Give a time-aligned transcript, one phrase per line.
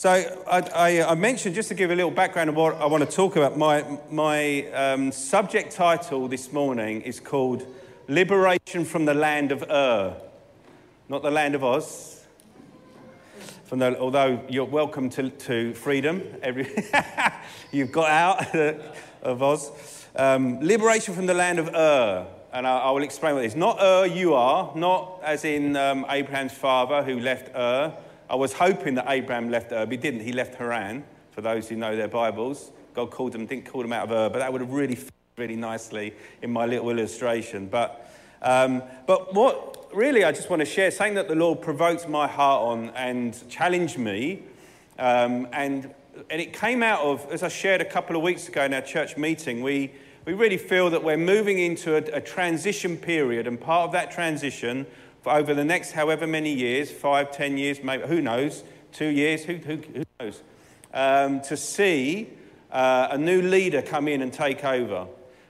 [0.00, 3.04] So I, I, I, mentioned, just to give a little background of what I want
[3.04, 7.66] to talk about, my, my um, subject title this morning is called
[8.08, 10.16] Liberation from the Land of Ur.
[11.10, 12.24] Not the land of Oz.
[13.66, 16.74] From the, although you're welcome to, to freedom, every,
[17.70, 18.54] you've got out
[19.22, 20.06] of Oz.
[20.16, 22.26] Um, liberation from the land of Ur.
[22.54, 23.54] And I, I, will explain what it is.
[23.54, 27.94] Not Ur, you are, not as in um, Abraham's father who left Ur
[28.30, 30.20] I was hoping that Abraham left Ur, but he didn't.
[30.20, 31.02] He left Haran,
[31.32, 32.70] for those who know their Bibles.
[32.94, 35.12] God called him, didn't call him out of Ur, but that would have really fit
[35.36, 37.66] really nicely in my little illustration.
[37.66, 38.08] But,
[38.40, 42.28] um, but what really I just want to share, something that the Lord provoked my
[42.28, 44.44] heart on and challenged me,
[45.00, 45.92] um, and,
[46.28, 48.82] and it came out of, as I shared a couple of weeks ago in our
[48.82, 49.90] church meeting, we,
[50.24, 54.12] we really feel that we're moving into a, a transition period, and part of that
[54.12, 54.86] transition
[55.22, 59.44] for over the next however many years five, ten years, maybe, who knows, two years,
[59.44, 60.42] who, who, who knows
[60.92, 62.30] um, to see
[62.70, 65.06] uh, a new leader come in and take over.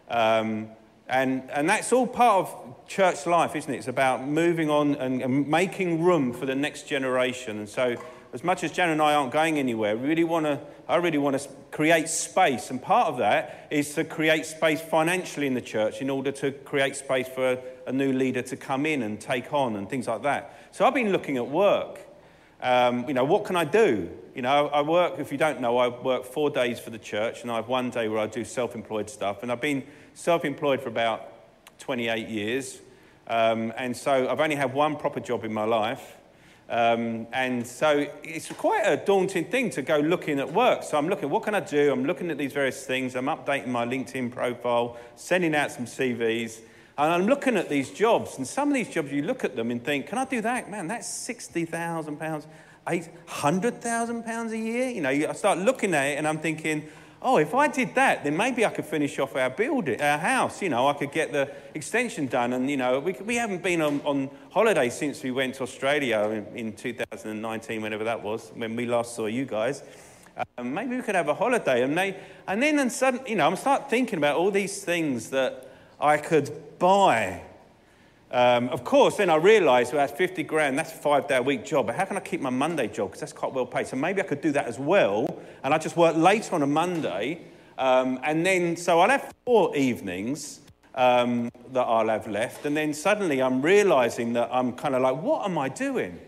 [0.08, 0.68] Um,
[1.08, 3.78] and, and that's all part of church life, isn't it?
[3.78, 7.58] It's about moving on and, and making room for the next generation.
[7.58, 7.96] And so,
[8.32, 10.60] as much as Jan and I aren't going anywhere, we really want to,
[10.90, 12.70] I really want to create space.
[12.70, 16.50] And part of that is to create space financially in the church in order to
[16.50, 20.22] create space for a new leader to come in and take on and things like
[20.22, 20.56] that.
[20.72, 22.00] So I've been looking at work.
[22.60, 24.10] Um, you know, what can I do?
[24.34, 27.42] You know, I work, if you don't know, I work four days for the church
[27.42, 29.42] and I have one day where I do self employed stuff.
[29.42, 31.32] And I've been self employed for about
[31.78, 32.80] 28 years.
[33.26, 36.16] Um, and so I've only had one proper job in my life.
[36.70, 40.84] Um, and so it's quite a daunting thing to go looking at work.
[40.84, 41.92] So I'm looking, what can I do?
[41.92, 43.16] I'm looking at these various things.
[43.16, 46.60] I'm updating my LinkedIn profile, sending out some CVs.
[46.96, 49.70] And I'm looking at these jobs, and some of these jobs you look at them
[49.70, 50.70] and think, can I do that?
[50.70, 52.44] Man, that's £60,000,
[52.86, 54.88] £800,000 a year.
[54.90, 56.88] You know, I start looking at it and I'm thinking,
[57.22, 60.62] oh, if I did that, then maybe I could finish off our building, our house.
[60.62, 62.52] You know, I could get the extension done.
[62.52, 66.20] And, you know, we, we haven't been on, on holiday since we went to Australia
[66.30, 69.82] in, in 2019, whenever that was, when we last saw you guys.
[70.56, 71.82] Um, maybe we could have a holiday.
[71.82, 72.16] And, they,
[72.46, 75.70] and then, and sudden, you know, I'm start thinking about all these things that
[76.00, 77.42] I could buy.
[78.32, 81.42] Um, of course, then I realised, well, that's 50 grand, that's a five day a
[81.42, 81.86] week job.
[81.86, 83.08] But how can I keep my Monday job?
[83.08, 83.88] Because that's quite well paid.
[83.88, 85.26] So maybe I could do that as well.
[85.64, 87.42] And I just work late on a Monday.
[87.76, 90.60] Um, and then, so I'll have four evenings
[90.94, 92.66] um, that I'll have left.
[92.66, 96.20] And then suddenly I'm realising that I'm kind of like, what am I doing?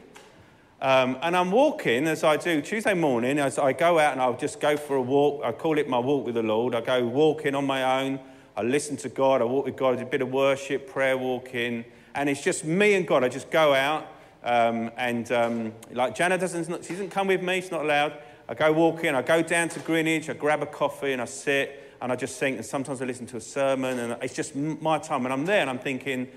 [0.81, 4.37] Um, and I'm walking as I do Tuesday morning, as I go out and I'll
[4.37, 5.43] just go for a walk.
[5.45, 6.75] I call it my walk with the Lord.
[6.75, 8.19] I go walking on my own.
[8.57, 11.17] I listen to God, I walk with God, I do a bit of worship, prayer
[11.17, 13.25] walking, and it's just me and God.
[13.25, 14.07] I just go out,
[14.45, 18.15] um, and um, like Jana doesn't, she doesn't come with me, she's not allowed.
[18.49, 21.97] I go walking, I go down to Greenwich, I grab a coffee, and I sit,
[22.03, 24.99] and I just think, and sometimes I listen to a sermon, and it's just my
[24.99, 25.25] time.
[25.25, 26.29] And I'm there, and I'm thinking,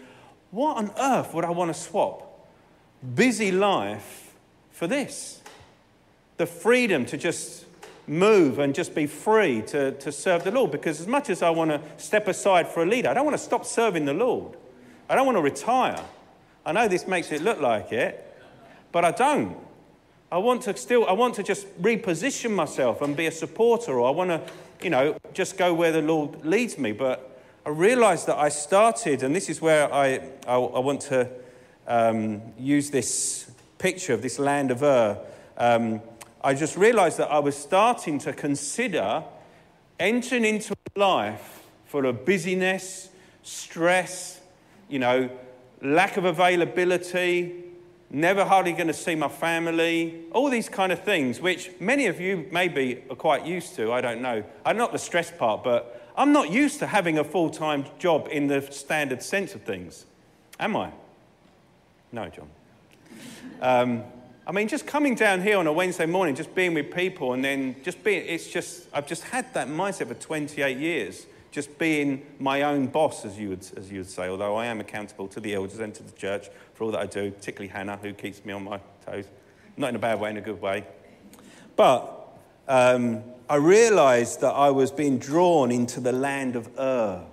[0.51, 2.47] what on earth would I want to swap?
[3.15, 4.33] Busy life
[4.71, 5.41] for this.
[6.37, 7.64] The freedom to just
[8.07, 10.71] move and just be free to, to serve the Lord.
[10.71, 13.37] Because as much as I want to step aside for a leader, I don't want
[13.37, 14.57] to stop serving the Lord.
[15.09, 16.03] I don't want to retire.
[16.65, 18.21] I know this makes it look like it,
[18.91, 19.57] but I don't.
[20.31, 24.07] I want to still, I want to just reposition myself and be a supporter, or
[24.07, 24.41] I want to,
[24.81, 26.91] you know, just go where the Lord leads me.
[26.91, 31.29] But I realized that I started, and this is where I, I, I want to
[31.87, 35.19] um, use this picture of this land of Ur.
[35.57, 36.01] Um,
[36.45, 39.23] I just realized that I was starting to consider
[39.99, 43.09] entering into a life full of busyness,
[43.41, 44.41] stress,
[44.87, 45.27] you know,
[45.81, 47.63] lack of availability,
[48.11, 52.21] never hardly going to see my family, all these kind of things, which many of
[52.21, 53.91] you maybe are quite used to.
[53.91, 54.43] I don't know.
[54.63, 58.27] I'm not the stress part, but I'm not used to having a full time job
[58.29, 60.05] in the standard sense of things.
[60.59, 60.91] Am I?
[62.11, 62.49] No, John.
[63.63, 64.03] Um,
[64.47, 67.43] I mean, just coming down here on a Wednesday morning, just being with people, and
[67.43, 72.23] then just being, it's just, I've just had that mindset for 28 years, just being
[72.37, 75.39] my own boss, as you would, as you would say, although I am accountable to
[75.39, 78.45] the elders and to the church for all that I do, particularly Hannah, who keeps
[78.45, 79.25] me on my toes.
[79.77, 80.85] Not in a bad way, in a good way.
[81.75, 82.37] But
[82.67, 87.23] um, I realized that I was being drawn into the land of Ur.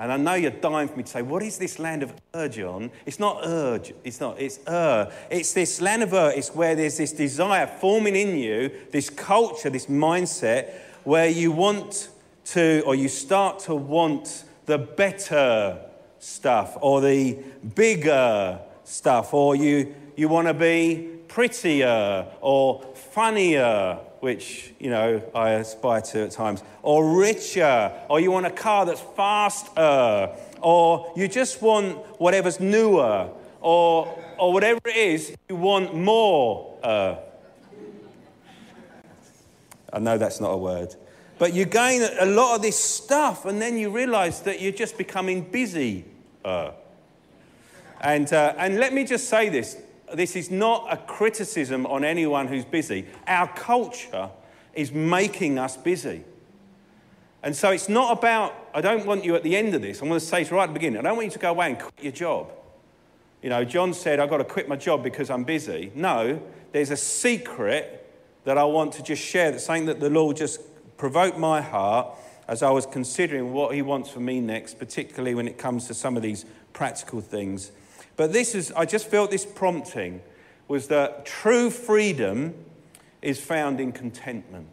[0.00, 2.48] And I know you're dying for me to say, what is this land of Ur,
[2.48, 2.90] John?
[3.04, 5.12] It's not Ur, it's not, it's Ur.
[5.30, 9.68] It's this land of Ur, it's where there's this desire forming in you, this culture,
[9.68, 10.70] this mindset,
[11.04, 12.08] where you want
[12.46, 15.78] to, or you start to want the better
[16.18, 17.38] stuff, or the
[17.74, 25.50] bigger stuff, or you, you want to be prettier or funnier, which, you know, I
[25.50, 30.30] aspire to at times, or richer, or you want a car that's faster,
[30.60, 33.30] or you just want whatever's newer,
[33.60, 36.78] or, or whatever it is, you want more.
[36.82, 37.16] Uh,
[39.92, 40.94] I know that's not a word.
[41.38, 44.98] But you gain a lot of this stuff, and then you realize that you're just
[44.98, 46.04] becoming busy.
[46.44, 46.72] Uh.
[48.02, 49.76] And, uh, and let me just say this
[50.14, 53.06] this is not a criticism on anyone who's busy.
[53.26, 54.30] Our culture
[54.74, 56.24] is making us busy.
[57.42, 60.08] And so it's not about, I don't want you at the end of this, I'm
[60.08, 61.78] going to say right at the beginning, I don't want you to go away and
[61.78, 62.52] quit your job.
[63.42, 65.90] You know, John said, I've got to quit my job because I'm busy.
[65.94, 66.42] No,
[66.72, 67.96] there's a secret
[68.44, 70.60] that I want to just share, that's something that the Lord just
[70.98, 72.08] provoked my heart
[72.46, 75.94] as I was considering what He wants for me next, particularly when it comes to
[75.94, 77.72] some of these practical things.
[78.20, 80.20] But this is, I just felt this prompting
[80.68, 82.52] was that true freedom
[83.22, 84.66] is found in contentment.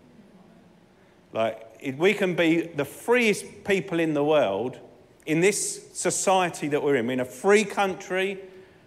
[1.31, 4.77] Like, we can be the freest people in the world
[5.25, 7.07] in this society that we're in.
[7.07, 8.38] We're in a free country,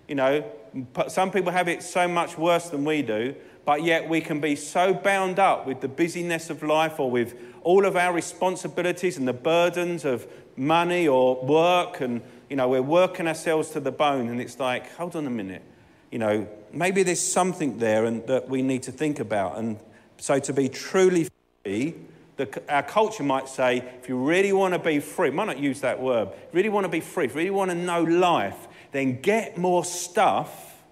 [0.06, 0.44] you know,
[1.08, 3.34] some people have it so much worse than we do,
[3.64, 7.34] but yet we can be so bound up with the busyness of life or with
[7.62, 12.20] all of our responsibilities and the burdens of money or work and
[12.50, 15.62] you know we're working ourselves to the bone and it's like hold on a minute
[16.10, 19.78] you know maybe there's something there and that we need to think about and
[20.18, 21.26] so to be truly
[21.64, 21.94] free
[22.36, 25.80] the, our culture might say if you really want to be free might not use
[25.80, 29.20] that word really want to be free if you really want to know life then
[29.22, 30.82] get more stuff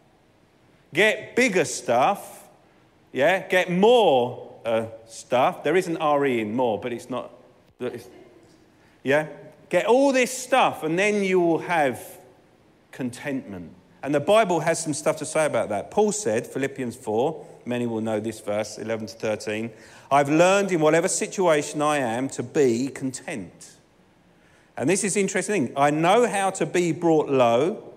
[0.94, 2.38] get bigger stuff
[3.12, 5.64] yeah, get more uh, stuff.
[5.64, 7.30] There isn't RE in more, but it's not.
[7.80, 8.08] It's,
[9.02, 9.28] yeah,
[9.68, 12.00] get all this stuff, and then you will have
[12.92, 13.72] contentment.
[14.02, 15.90] And the Bible has some stuff to say about that.
[15.90, 19.70] Paul said, Philippians 4, many will know this verse, 11 to 13,
[20.10, 23.76] I've learned in whatever situation I am to be content.
[24.76, 25.72] And this is interesting.
[25.76, 27.92] I know how to be brought low,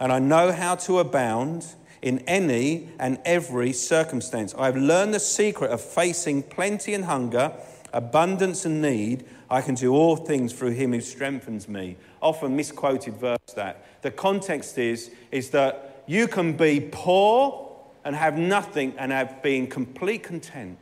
[0.00, 1.66] and I know how to abound
[2.00, 4.54] in any and every circumstance.
[4.56, 7.52] I have learned the secret of facing plenty and hunger,
[7.92, 9.24] abundance and need.
[9.50, 11.96] I can do all things through him who strengthens me.
[12.20, 14.02] Often misquoted verse that.
[14.02, 19.66] The context is, is that you can be poor and have nothing and have been
[19.66, 20.78] complete content.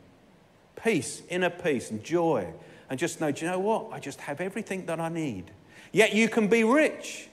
[0.81, 2.47] Peace, inner peace and joy.
[2.89, 3.87] And just know, do you know what?
[3.91, 5.51] I just have everything that I need.
[5.91, 7.29] Yet you can be rich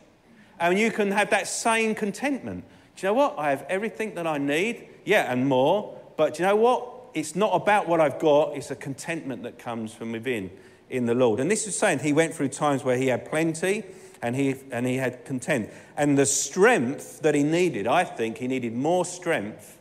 [0.61, 2.65] and you can have that same contentment.
[2.97, 3.35] Do you know what?
[3.39, 5.99] I have everything that I need, yeah, and more.
[6.17, 6.91] But do you know what?
[7.13, 10.51] It's not about what I've got, it's a contentment that comes from within
[10.91, 11.41] in the Lord.
[11.41, 13.85] And this is saying he went through times where he had plenty
[14.23, 15.71] and he, and he had content.
[15.97, 19.79] And the strength that he needed, I think he needed more strength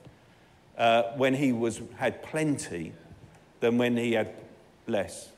[0.78, 2.94] uh, when he was, had plenty
[3.60, 4.34] than when he had
[4.88, 5.30] less.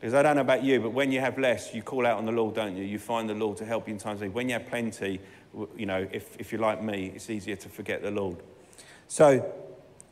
[0.00, 2.26] Because I don't know about you, but when you have less, you call out on
[2.26, 2.84] the Lord, don't you?
[2.84, 4.34] You find the Lord to help you in times of need.
[4.34, 5.20] When you have plenty,
[5.76, 8.36] you know, if, if you're like me, it's easier to forget the Lord.
[9.08, 9.52] So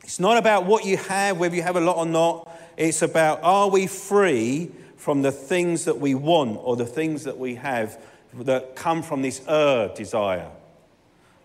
[0.03, 2.51] it's not about what you have, whether you have a lot or not.
[2.77, 7.37] It's about are we free from the things that we want or the things that
[7.37, 7.99] we have
[8.33, 10.49] that come from this er desire,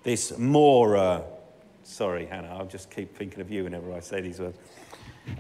[0.03, 0.97] this more.
[0.97, 1.23] Uh,
[1.83, 4.59] sorry, Hannah, I'll just keep thinking of you whenever I say these words.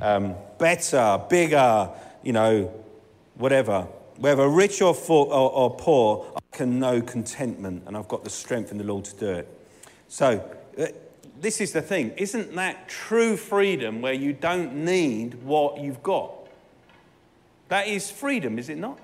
[0.01, 1.91] Um, better, bigger,
[2.23, 2.73] you know,
[3.35, 3.87] whatever.
[4.17, 8.73] Whether rich or, or, or poor, I can know contentment, and I've got the strength
[8.73, 9.49] in the Lord to do it.
[10.09, 10.43] So,
[10.79, 10.87] uh,
[11.41, 12.13] this is the thing.
[12.17, 16.33] Isn't that true freedom where you don't need what you've got?
[17.69, 18.99] That is freedom, is it not?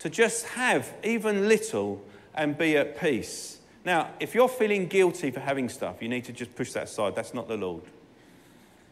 [0.00, 2.02] To just have even little
[2.34, 3.58] and be at peace.
[3.84, 7.14] Now, if you're feeling guilty for having stuff, you need to just push that aside.
[7.14, 7.82] That's not the Lord.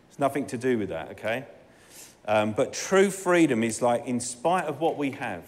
[0.09, 1.45] It's nothing to do with that, okay?
[2.27, 5.45] Um, but true freedom is like, in spite of what we have,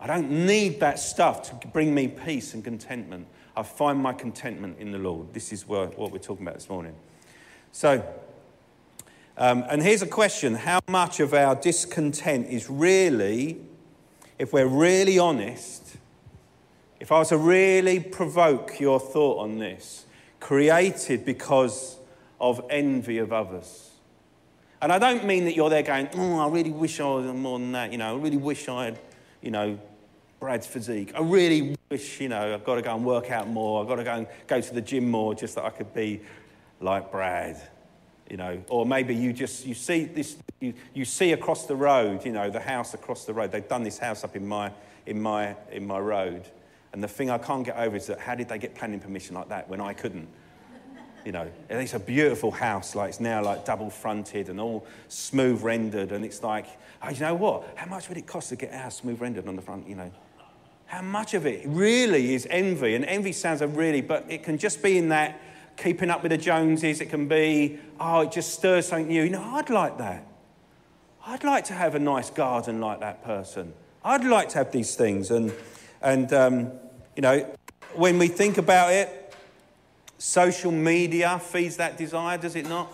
[0.00, 3.26] I don't need that stuff to bring me peace and contentment.
[3.56, 5.32] I find my contentment in the Lord.
[5.32, 6.94] This is what we're talking about this morning.
[7.72, 8.04] So,
[9.36, 13.60] um, and here's a question How much of our discontent is really,
[14.38, 15.96] if we're really honest,
[16.98, 20.06] if I was to really provoke your thought on this,
[20.40, 21.96] created because
[22.40, 23.90] of envy of others?
[24.82, 27.58] And I don't mean that you're there going, oh, I really wish I was more
[27.58, 27.92] than that.
[27.92, 28.98] You know, I really wish I had,
[29.40, 29.78] you know,
[30.40, 31.12] Brad's physique.
[31.14, 33.80] I really wish, you know, I've got to go and work out more.
[33.80, 36.20] I've got to go and go to the gym more just that I could be
[36.80, 37.56] like Brad,
[38.28, 38.60] you know.
[38.68, 42.50] Or maybe you just, you see this, you, you see across the road, you know,
[42.50, 43.52] the house across the road.
[43.52, 44.72] They've done this house up in my,
[45.06, 46.48] in my, in my road.
[46.92, 49.36] And the thing I can't get over is that how did they get planning permission
[49.36, 50.26] like that when I couldn't?
[51.24, 55.62] You know, it's a beautiful house, like it's now like double fronted and all smooth
[55.62, 56.10] rendered.
[56.10, 56.66] And it's like,
[57.02, 57.64] oh, you know what?
[57.76, 59.88] How much would it cost to get our smooth rendered on the front?
[59.88, 60.10] You know,
[60.86, 62.94] how much of it really is envy?
[62.94, 65.40] And envy sounds a really, but it can just be in that
[65.76, 67.00] keeping up with the Joneses.
[67.00, 69.24] It can be, oh, it just stirs something new.
[69.24, 70.26] You know, I'd like that.
[71.26, 73.72] I'd like to have a nice garden like that person.
[74.04, 75.30] I'd like to have these things.
[75.30, 75.52] And,
[76.02, 76.72] and um,
[77.16, 77.50] you know,
[77.94, 79.34] when we think about it,
[80.18, 82.92] social media feeds that desire, does it not?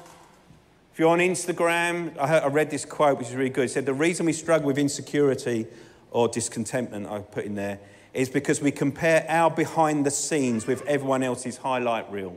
[0.92, 3.64] If you're on Instagram, I, heard, I read this quote, which is really good.
[3.64, 5.66] It said, The reason we struggle with insecurity
[6.10, 7.78] or discontentment, I put in there,
[8.12, 12.36] is because we compare our behind the scenes with everyone else's highlight reel.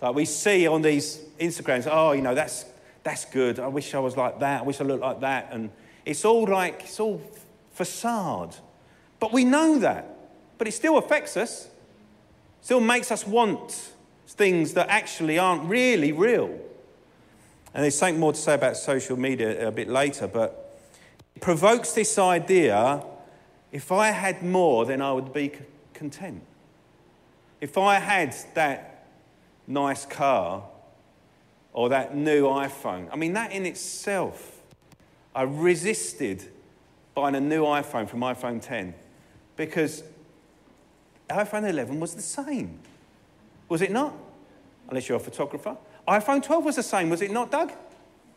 [0.00, 2.64] Like we see on these Instagrams, oh, you know, that's,
[3.02, 3.60] that's good.
[3.60, 4.60] I wish I was like that.
[4.60, 5.48] I wish I looked like that.
[5.52, 5.70] And
[6.04, 7.20] it's all like, it's all
[7.72, 8.56] facade.
[9.20, 10.08] But we know that.
[10.58, 11.68] But it still affects us,
[12.60, 13.92] still makes us want
[14.28, 16.58] things that actually aren't really real.
[17.74, 20.71] And there's something more to say about social media a bit later, but
[21.34, 23.04] it provokes this idea
[23.72, 25.50] if I had more, then I would be
[25.94, 26.42] content.
[27.60, 29.06] If I had that
[29.66, 30.64] nice car
[31.72, 34.60] or that new iPhone, I mean, that in itself,
[35.34, 36.46] I resisted
[37.14, 38.94] buying a new iPhone from iPhone 10
[39.56, 40.02] because
[41.30, 42.78] iPhone 11 was the same.
[43.70, 44.14] Was it not?
[44.88, 45.78] Unless you're a photographer.
[46.06, 47.72] iPhone 12 was the same, was it not, Doug?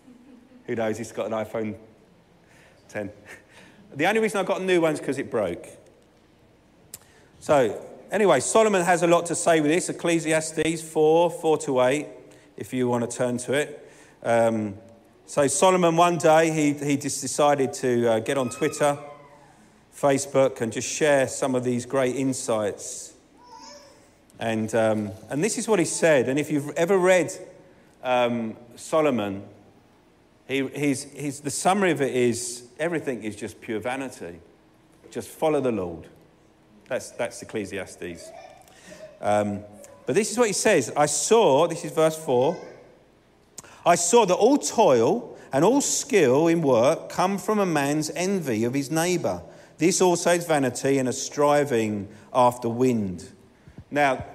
[0.68, 0.98] Who knows?
[0.98, 1.76] He's got an iPhone
[2.96, 3.12] 10.
[3.94, 5.68] the only reason I got new one is because it broke.
[7.42, 9.90] So, anyway, Solomon has a lot to say with this.
[9.90, 12.08] Ecclesiastes 4 4 to 8,
[12.56, 13.92] if you want to turn to it.
[14.24, 14.76] Um,
[15.26, 18.98] so, Solomon, one day, he, he just decided to uh, get on Twitter
[19.94, 23.14] Facebook and just share some of these great insights.
[24.40, 26.30] And, um, and this is what he said.
[26.30, 27.34] And if you've ever read
[28.04, 29.44] um, Solomon,
[30.48, 34.40] he, he's, he's, the summary of it is everything is just pure vanity.
[35.12, 36.08] Just follow the Lord.
[36.88, 38.30] That's, that's Ecclesiastes.
[39.22, 39.62] Um,
[40.06, 42.58] but this is what he says I saw, this is verse 4,
[43.86, 48.64] I saw that all toil and all skill in work come from a man's envy
[48.64, 49.42] of his neighbour.
[49.78, 53.30] This also is vanity and a striving after wind.
[53.92, 54.26] Now,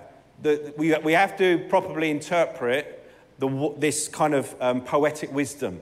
[0.42, 5.80] the, we, we have to properly interpret the, this kind of um, poetic wisdom.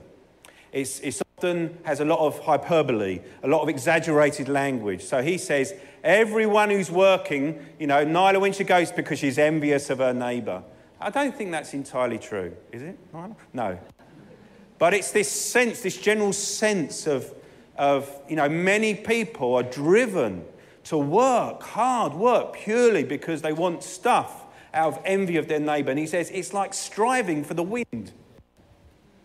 [0.71, 5.01] It's, it's often has a lot of hyperbole, a lot of exaggerated language.
[5.01, 9.99] So he says, everyone who's working, you know, Nyla she goes because she's envious of
[9.99, 10.63] her neighbour.
[10.99, 13.35] I don't think that's entirely true, is it, Nyla?
[13.53, 13.79] No.
[14.79, 17.33] But it's this sense, this general sense of
[17.77, 20.43] of, you know, many people are driven
[20.83, 24.43] to work, hard work, purely because they want stuff
[24.73, 25.89] out of envy of their neighbor.
[25.89, 28.11] And he says it's like striving for the wind.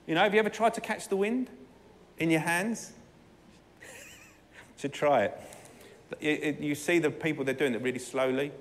[0.06, 1.50] You know, have you ever tried to catch the wind
[2.18, 2.92] in your hands?
[4.85, 5.40] to try it.
[6.21, 6.61] it, it.
[6.61, 8.52] You see the people, they're doing it really slowly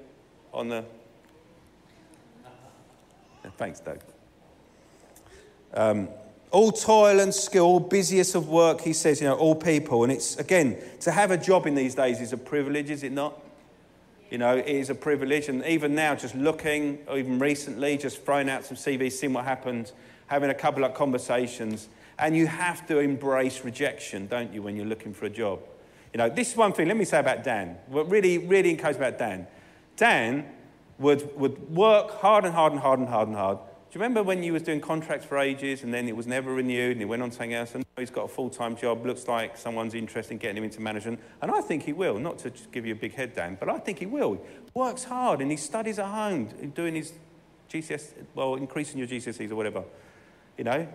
[0.53, 0.86] on the.
[3.57, 4.00] Thanks, Doug.
[5.74, 6.07] Um,
[6.51, 10.03] all toil and skill, busiest of work, he says, you know, all people.
[10.03, 13.12] And it's, again, to have a job in these days is a privilege, is it
[13.12, 13.38] not?
[14.29, 15.50] You know, it is a privilege.
[15.50, 19.43] And even now, just looking, or even recently, just throwing out some CVs, seeing what
[19.43, 19.91] happened,
[20.27, 21.89] having a couple of conversations.
[22.20, 25.60] And you have to embrace rejection, don't you, when you're looking for a job?
[26.13, 27.77] You know, this is one thing, let me say about Dan.
[27.88, 29.48] What really, really encouraged about Dan.
[29.98, 30.46] Dan
[31.00, 33.58] would, would work hard and hard and hard and hard and hard
[33.93, 36.51] do you remember when you was doing contracts for ages and then it was never
[36.51, 39.27] renewed and he went on something else and now he's got a full-time job, looks
[39.27, 41.20] like someone's interested in getting him into management.
[41.43, 43.77] And I think he will, not to give you a big head Dan, but I
[43.77, 44.43] think he will.
[44.74, 47.13] Works hard and he studies at home, doing his
[47.70, 49.84] GCS, well, increasing your GCSEs or whatever,
[50.58, 50.88] you know?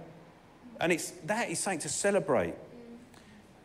[0.81, 2.55] And it's, that is something to celebrate.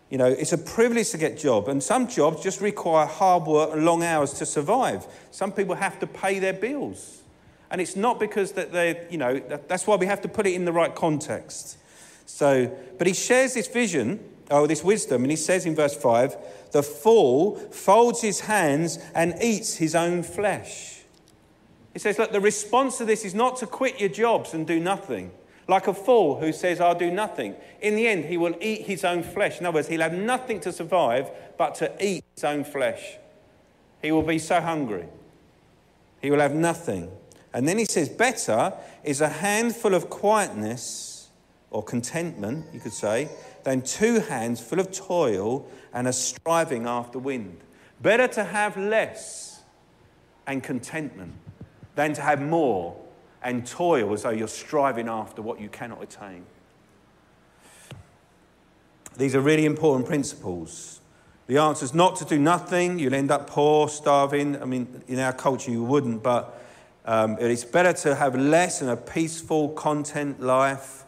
[0.10, 3.44] You know, it's a privilege to get a job, and some jobs just require hard
[3.44, 5.08] work and long hours to survive.
[5.32, 7.24] Some people have to pay their bills.
[7.72, 10.54] And it's not because that they, you know, that's why we have to put it
[10.54, 11.80] in the right context.
[12.28, 14.20] So, but he shares this vision,
[14.52, 16.38] oh, this wisdom, and he says in verse 5
[16.72, 21.02] the fool folds his hands and eats his own flesh.
[21.94, 24.80] He says, look, the response to this is not to quit your jobs and do
[24.80, 25.32] nothing.
[25.68, 27.56] Like a fool who says, I'll do nothing.
[27.82, 29.60] In the end, he will eat his own flesh.
[29.60, 33.18] In other words, he'll have nothing to survive but to eat his own flesh.
[34.02, 35.06] He will be so hungry.
[36.22, 37.10] He will have nothing.
[37.54, 41.30] And then he says, Better is a handful of quietness
[41.72, 43.30] or contentment, you could say,
[43.64, 47.60] than two hands full of toil and a striving after wind.
[48.02, 49.62] Better to have less
[50.46, 51.34] and contentment
[51.96, 52.98] than to have more
[53.44, 56.46] and toil as though you're striving after what you cannot attain.
[59.18, 61.00] These are really important principles.
[61.48, 63.00] The answer is not to do nothing.
[63.00, 64.62] You'll end up poor, starving.
[64.62, 66.62] I mean, in our culture, you wouldn't, but
[67.06, 71.04] um, it's better to have less and a peaceful, content life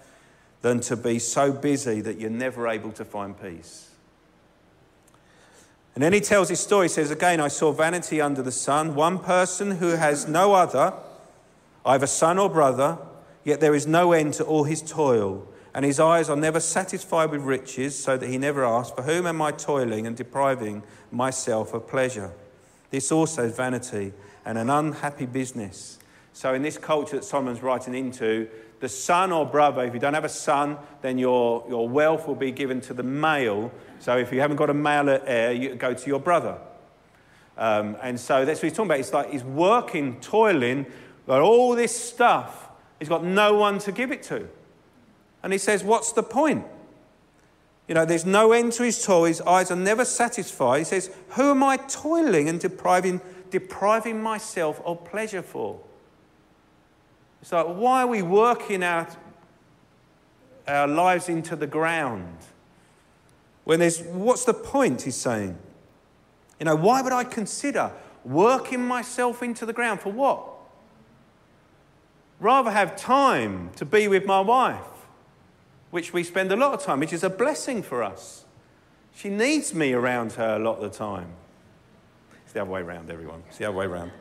[0.62, 3.92] than to be so busy that you're never able to find peace.
[5.94, 6.86] And then he tells his story.
[6.86, 10.94] He says, Again, I saw vanity under the sun, one person who has no other,
[11.86, 12.98] either son or brother,
[13.44, 17.32] yet there is no end to all his toil and his eyes are never satisfied
[17.32, 21.74] with riches, so that he never asks, For whom am I toiling and depriving myself
[21.74, 22.32] of pleasure?
[22.92, 24.14] This also is vanity
[24.46, 26.00] and an unhappy business.
[26.32, 28.48] So, in this culture that Solomon's writing into,
[28.80, 32.36] the son or brother, if you don't have a son, then your, your wealth will
[32.36, 33.70] be given to the male.
[34.00, 36.58] So, if you haven't got a male heir, you go to your brother.
[37.58, 39.00] Um, and so that's what he's talking about.
[39.00, 40.86] It's like he's working, toiling,
[41.28, 42.70] got all this stuff.
[43.00, 44.48] He's got no one to give it to.
[45.44, 46.66] And he says, What's the point?
[47.88, 49.26] You know, there's no end to his toil.
[49.26, 50.80] His eyes are never satisfied.
[50.80, 55.80] He says, Who am I toiling and depriving, depriving myself of pleasure for?
[57.46, 59.16] It's like, why are we working out
[60.68, 62.40] our lives into the ground?
[63.66, 65.56] When there's, what's the point, he's saying?
[66.60, 67.92] You know, why would I consider
[68.24, 70.00] working myself into the ground?
[70.00, 70.55] For what?
[72.40, 74.96] Rather have time to be with my wife
[75.96, 78.44] which we spend a lot of time, which is a blessing for us.
[79.16, 81.30] She needs me around her a lot of the time.
[82.44, 83.44] It's the other way around, everyone.
[83.48, 84.12] It's the other way around.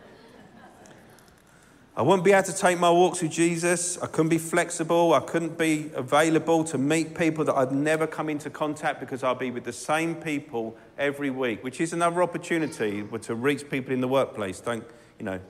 [1.96, 4.00] I wouldn't be able to take my walks with Jesus.
[4.00, 5.14] I couldn't be flexible.
[5.14, 9.40] I couldn't be available to meet people that I'd never come into contact because I'd
[9.40, 14.00] be with the same people every week, which is another opportunity to reach people in
[14.00, 14.60] the workplace.
[14.60, 14.84] Don't,
[15.18, 15.40] you know.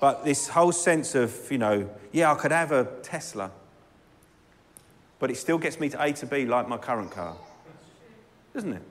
[0.00, 3.50] But this whole sense of, you know, yeah, I could have a Tesla
[5.20, 7.36] but it still gets me to A to B like my current car.
[8.52, 8.82] Doesn't it?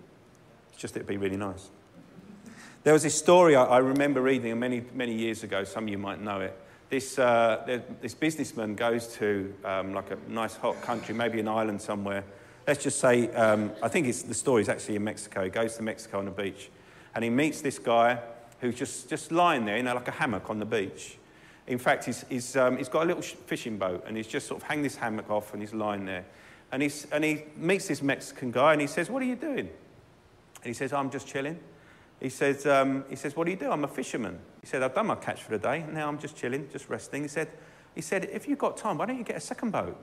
[0.71, 1.69] It's just it'd be really nice.
[2.83, 5.65] There was this story I, I remember reading many, many years ago.
[5.65, 6.57] Some of you might know it.
[6.89, 11.81] This, uh, this businessman goes to um, like a nice hot country, maybe an island
[11.81, 12.23] somewhere.
[12.65, 15.43] Let's just say, um, I think it's, the story is actually in Mexico.
[15.43, 16.69] He goes to Mexico on a beach
[17.15, 18.19] and he meets this guy
[18.61, 21.17] who's just, just lying there, you know, like a hammock on the beach.
[21.67, 24.61] In fact, he's, he's, um, he's got a little fishing boat and he's just sort
[24.61, 26.25] of hanging this hammock off and he's lying there.
[26.71, 29.69] And, he's, and he meets this Mexican guy and he says, What are you doing?
[29.69, 31.59] And he says, I'm just chilling.
[32.19, 33.71] He says, um, he says, What do you do?
[33.71, 34.39] I'm a fisherman.
[34.61, 35.81] He said, I've done my catch for the day.
[35.81, 37.21] And now I'm just chilling, just resting.
[37.21, 37.49] He said,
[37.95, 39.97] he said, If you've got time, why don't you get a second boat?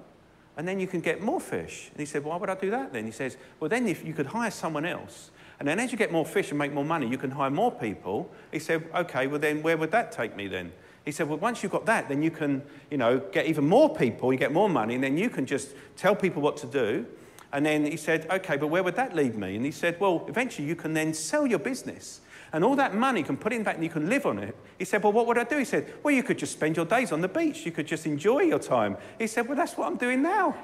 [0.57, 1.89] And then you can get more fish.
[1.91, 3.05] And he said, Why would I do that then?
[3.05, 5.31] He says, Well, then if you could hire someone else.
[5.59, 7.73] And then as you get more fish and make more money, you can hire more
[7.73, 8.31] people.
[8.53, 10.73] He said, Okay, well, then where would that take me then?
[11.07, 13.95] He said, well, once you've got that, then you can, you know, get even more
[13.95, 17.07] people, you get more money, and then you can just tell people what to do.
[17.53, 19.55] And then he said, okay, but where would that lead me?
[19.55, 22.23] And he said, well, eventually you can then sell your business.
[22.53, 24.57] And all that money you can put in back and you can live on it.
[24.79, 25.59] He said, well, what would I do?
[25.59, 27.65] He said, well, you could just spend your days on the beach.
[27.65, 28.97] You could just enjoy your time.
[29.17, 30.57] He said, well, that's what I'm doing now.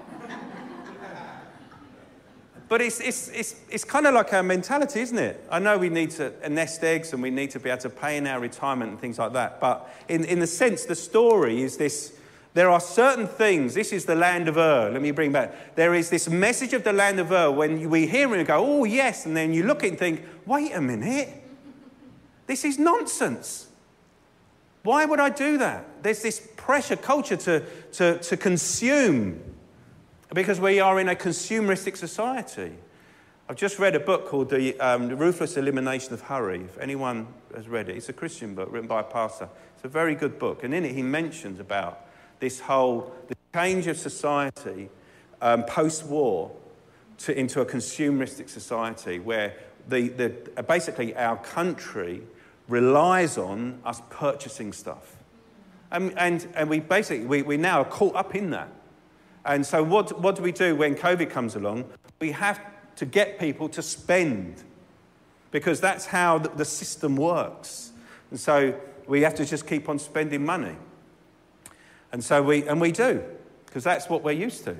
[2.72, 5.46] But it's, it's, it's, it's kind of like our mentality, isn't it?
[5.50, 8.16] I know we need to nest eggs and we need to be able to pay
[8.16, 9.60] in our retirement and things like that.
[9.60, 12.16] But in, in the sense, the story is this
[12.54, 13.74] there are certain things.
[13.74, 14.88] This is the land of Ur.
[14.90, 15.74] Let me bring back.
[15.74, 18.64] There is this message of the land of Ur when we hear it and go,
[18.64, 19.26] oh, yes.
[19.26, 21.28] And then you look and think, wait a minute.
[22.46, 23.68] This is nonsense.
[24.82, 26.02] Why would I do that?
[26.02, 29.51] There's this pressure culture to, to, to consume
[30.34, 32.72] because we are in a consumeristic society.
[33.48, 36.60] I've just read a book called the, um, Ruthless Elimination of Hurry.
[36.60, 39.48] If anyone has read it, it's a Christian book written by a pastor.
[39.74, 40.64] It's a very good book.
[40.64, 42.06] And in it, he mentions about
[42.40, 44.88] this whole the change of society
[45.42, 46.50] um, post war
[47.28, 49.54] into a consumeristic society where
[49.88, 52.22] the, the, basically our country
[52.68, 55.16] relies on us purchasing stuff.
[55.90, 58.68] And, and, and we basically, we, we now are caught up in that.
[59.44, 61.84] And so, what, what do we do when COVID comes along?
[62.20, 62.60] We have
[62.96, 64.62] to get people to spend
[65.50, 67.92] because that's how the system works.
[68.30, 70.76] And so, we have to just keep on spending money.
[72.12, 73.22] And so, we, and we do
[73.66, 74.76] because that's what we're used to.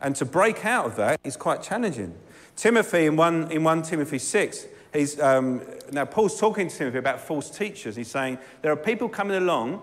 [0.00, 2.14] And to break out of that is quite challenging.
[2.54, 5.60] Timothy, in 1, in 1 Timothy 6, he's, um,
[5.92, 7.96] now Paul's talking to Timothy about false teachers.
[7.96, 9.82] He's saying there are people coming along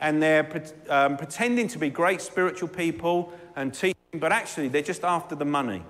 [0.00, 5.04] and they're um, pretending to be great spiritual people and teaching, but actually they're just
[5.04, 5.82] after the money.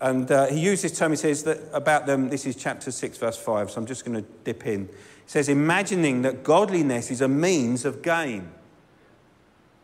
[0.00, 3.18] And uh, he uses this term, he says that about them, this is chapter 6,
[3.18, 4.86] verse 5, so I'm just going to dip in.
[4.86, 4.94] He
[5.26, 8.50] says, imagining that godliness is a means of gain.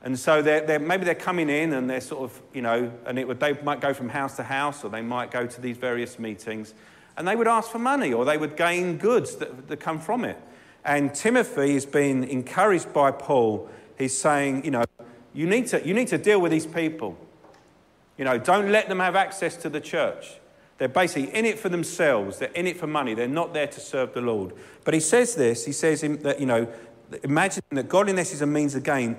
[0.02, 3.18] And so they're, they're, maybe they're coming in and they're sort of, you know, and
[3.18, 5.76] it would, they might go from house to house or they might go to these
[5.76, 6.74] various meetings
[7.16, 10.24] and they would ask for money or they would gain goods that, that come from
[10.24, 10.38] it.
[10.86, 13.68] And Timothy is being encouraged by Paul.
[13.98, 14.84] He's saying, you know,
[15.34, 17.18] you need to, you need to deal with these people.
[18.16, 20.36] You know, don't let them have access to the church.
[20.78, 22.38] They're basically in it for themselves.
[22.38, 23.14] They're in it for money.
[23.14, 24.52] They're not there to serve the Lord.
[24.84, 25.64] But he says this.
[25.66, 26.68] He says that, you know,
[27.24, 29.16] imagine that godliness is a means of gain,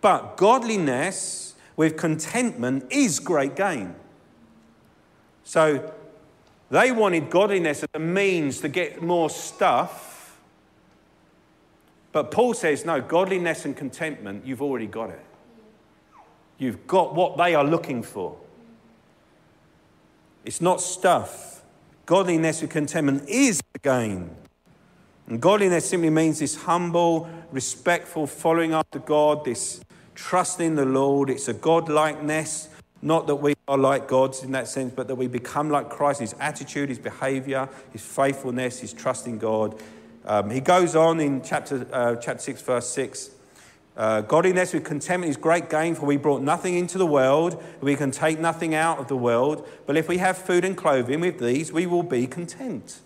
[0.00, 3.94] but godliness with contentment is great gain.
[5.44, 5.92] So
[6.70, 10.13] they wanted godliness as a means to get more stuff.
[12.14, 15.20] But Paul says, no, godliness and contentment, you've already got it.
[16.58, 18.36] You've got what they are looking for.
[20.44, 21.64] It's not stuff.
[22.06, 24.30] Godliness with contentment is the gain.
[25.26, 29.80] And godliness simply means this humble, respectful following after God, this
[30.14, 31.30] trusting the Lord.
[31.30, 32.68] It's a godlikeness,
[33.02, 36.20] not that we are like gods in that sense, but that we become like Christ.
[36.20, 39.82] His attitude, his behavior, his faithfulness, his trust in God.
[40.26, 43.30] Um, he goes on in chapter, uh, chapter 6, verse 6.
[43.96, 47.94] Uh, godliness with contentment is great gain, for we brought nothing into the world, we
[47.94, 49.68] can take nothing out of the world.
[49.86, 53.00] But if we have food and clothing with these, we will be content.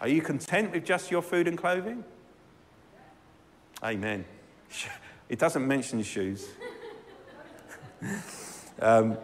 [0.00, 2.04] Are you content with just your food and clothing?
[3.82, 4.24] Amen.
[5.28, 6.46] It doesn't mention shoes.
[8.82, 9.16] um,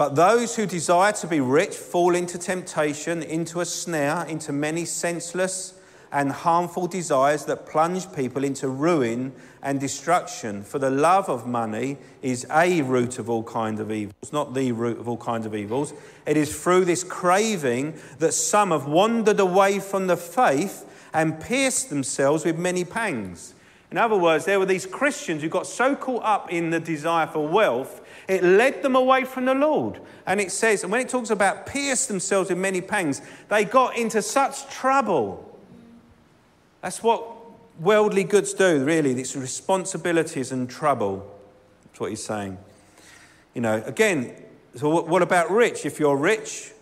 [0.00, 4.86] but those who desire to be rich fall into temptation, into a snare, into many
[4.86, 5.74] senseless
[6.10, 9.30] and harmful desires that plunge people into ruin
[9.62, 10.62] and destruction.
[10.62, 14.72] For the love of money is a root of all kinds of evils, not the
[14.72, 15.92] root of all kinds of evils.
[16.24, 21.90] It is through this craving that some have wandered away from the faith and pierced
[21.90, 23.52] themselves with many pangs.
[23.90, 27.26] In other words, there were these Christians who got so caught up in the desire
[27.26, 30.00] for wealth, it led them away from the Lord.
[30.26, 33.96] And it says, and when it talks about pierce themselves with many pangs, they got
[33.96, 35.50] into such trouble
[36.80, 37.36] that's what
[37.78, 39.12] worldly goods do, really.
[39.12, 41.30] It's responsibilities and trouble.
[41.84, 42.58] That's what he's saying.
[43.54, 44.34] You know, again,
[44.76, 45.84] so what about rich?
[45.84, 46.72] If you're rich,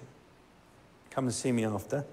[1.10, 2.04] come and see me after.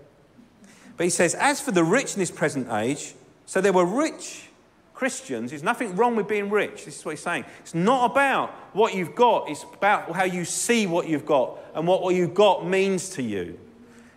[0.98, 3.14] But he says, as for the rich in this present age,
[3.46, 4.50] so there were rich
[4.96, 5.52] Christians.
[5.52, 6.86] There's nothing wrong with being rich.
[6.86, 7.44] This is what he's saying.
[7.60, 11.86] It's not about what you've got, it's about how you see what you've got and
[11.86, 13.60] what what you've got means to you.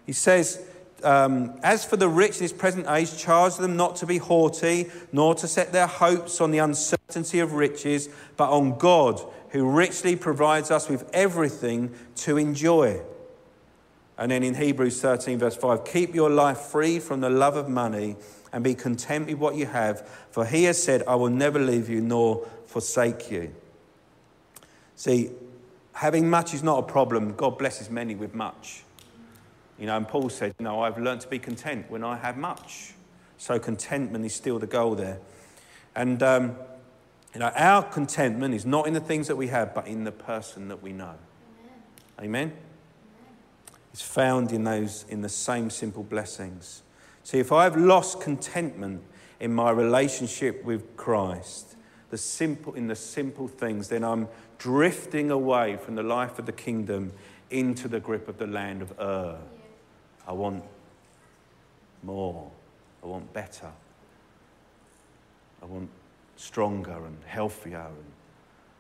[0.07, 0.65] He says,
[1.03, 4.87] um, as for the rich in this present age, charge them not to be haughty,
[5.13, 10.17] nor to set their hopes on the uncertainty of riches, but on God, who richly
[10.17, 13.01] provides us with everything to enjoy.
[14.17, 17.69] And then in Hebrews 13, verse 5, keep your life free from the love of
[17.69, 18.17] money
[18.53, 21.89] and be content with what you have, for he has said, I will never leave
[21.89, 23.55] you nor forsake you.
[24.97, 25.31] See,
[25.93, 27.35] having much is not a problem.
[27.35, 28.83] God blesses many with much.
[29.79, 32.37] You know, and Paul said, you know, I've learned to be content when I have
[32.37, 32.95] much.
[33.37, 35.19] So contentment is still the goal there.
[35.95, 36.57] And, um,
[37.33, 40.13] you know, our contentment is not in the things that we have, but in the
[40.13, 41.15] person that we know.
[42.19, 42.51] Amen.
[42.51, 42.53] Amen?
[43.93, 46.83] It's found in those, in the same simple blessings.
[47.29, 49.03] See, if I've lost contentment
[49.39, 51.77] in my relationship with Christ,
[52.09, 56.53] the simple, in the simple things, then I'm drifting away from the life of the
[56.53, 57.13] kingdom
[57.51, 59.37] into the grip of the land of Ur.
[60.27, 60.65] I want
[62.03, 62.51] more.
[63.05, 63.73] I want better.
[65.63, 65.91] I want
[66.37, 68.05] stronger and healthier and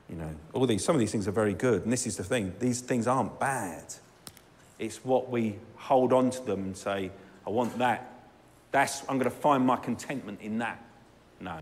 [0.08, 2.24] you know all these some of these things are very good and this is the
[2.24, 3.92] thing these things aren't bad
[4.78, 7.10] it's what we hold on to them and say
[7.44, 8.17] i want that
[8.70, 10.82] that's i'm going to find my contentment in that
[11.40, 11.58] no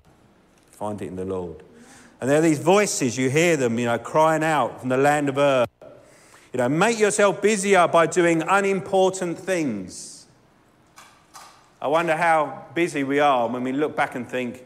[0.70, 1.62] find it in the lord
[2.20, 5.28] and there are these voices you hear them you know crying out from the land
[5.28, 5.68] of earth.
[6.52, 10.26] you know, make yourself busier by doing unimportant things.
[11.80, 14.64] I wonder how busy we are when we look back and think,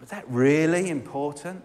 [0.00, 1.62] was that really important?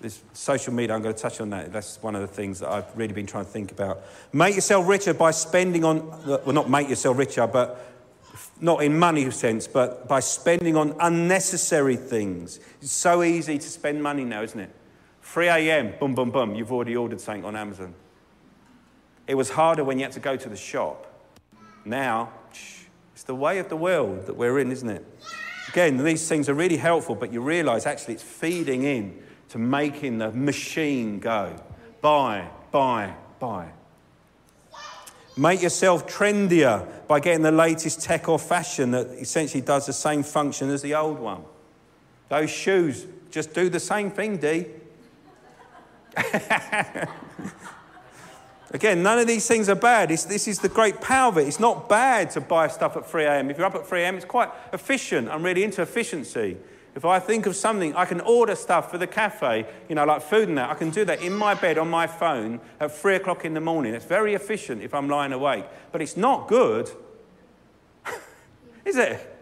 [0.00, 1.72] This social media, I'm going to touch on that.
[1.72, 4.00] That's one of the things that I've really been trying to think about.
[4.32, 7.84] Make yourself richer by spending on, well, not make yourself richer, but
[8.60, 12.60] not in money sense, but by spending on unnecessary things.
[12.80, 14.70] It's so easy to spend money now, isn't it?
[15.22, 17.94] 3 a.m., boom, boom, boom, you've already ordered something on Amazon.
[19.26, 21.06] It was harder when you had to go to the shop.
[21.84, 25.04] Now, it's the way of the world that we're in, isn't it?
[25.68, 30.18] Again, these things are really helpful, but you realize actually it's feeding in to making
[30.18, 31.54] the machine go.
[32.00, 33.68] Buy, buy, buy.
[35.38, 40.24] Make yourself trendier by getting the latest tech or fashion that essentially does the same
[40.24, 41.44] function as the old one.
[42.28, 44.66] Those shoes just do the same thing, D.
[48.72, 50.10] Again, none of these things are bad.
[50.10, 51.46] It's, this is the great power of it.
[51.46, 53.48] It's not bad to buy stuff at 3 a.m.
[53.48, 55.28] If you're up at 3 a.m., it's quite efficient.
[55.28, 56.56] I'm really into efficiency.
[56.98, 60.20] If I think of something, I can order stuff for the cafe, you know, like
[60.20, 60.68] food and that.
[60.68, 63.60] I can do that in my bed on my phone at 3 o'clock in the
[63.60, 63.94] morning.
[63.94, 65.64] It's very efficient if I'm lying awake.
[65.92, 66.90] But it's not good,
[68.84, 69.40] is it?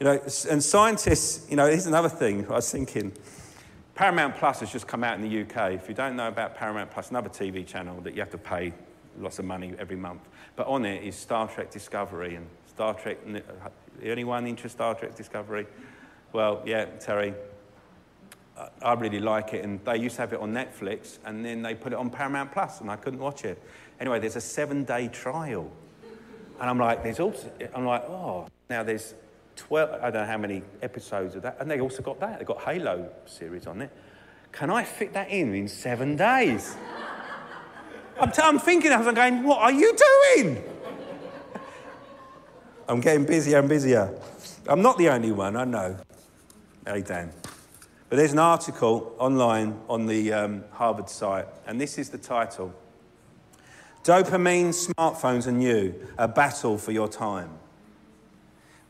[0.00, 0.20] You know,
[0.50, 3.12] and scientists, you know, here's another thing I was thinking.
[3.94, 5.72] Paramount Plus has just come out in the UK.
[5.72, 8.74] If you don't know about Paramount Plus, another TV channel that you have to pay
[9.18, 10.28] lots of money every month.
[10.56, 13.16] But on it is Star Trek Discovery and Star Trek.
[14.02, 15.66] Anyone uh, into Star Trek Discovery?
[16.32, 17.34] Well, yeah, Terry.
[18.80, 21.74] I really like it, and they used to have it on Netflix, and then they
[21.74, 23.60] put it on Paramount Plus, and I couldn't watch it.
[23.98, 25.70] Anyway, there's a seven-day trial,
[26.60, 29.14] and I'm like, there's also, I'm like, oh, now there's
[29.56, 31.56] 12, I don't know how many episodes of that.
[31.60, 32.38] And they also got that.
[32.38, 33.90] They've got Halo series on it.
[34.52, 36.76] Can I fit that in in seven days?
[38.20, 39.96] I'm, t- I'm thinking, I'm going, what are you
[40.36, 40.62] doing?
[42.88, 44.14] I'm getting busier and busier.
[44.68, 45.96] I'm not the only one, I know.
[46.84, 47.30] Hey, Dan.
[48.08, 52.74] But there's an article online on the um, Harvard site, and this is the title
[54.02, 57.50] Dopamine, Smartphones, and You A Battle for Your Time.